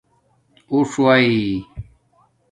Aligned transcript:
اݸݽ 0.71 0.91
وݺی 1.03 1.31